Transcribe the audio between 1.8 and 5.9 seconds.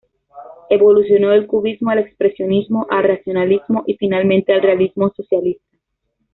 al expresionismo, el racionalismo y, finalmente, el realismo socialista.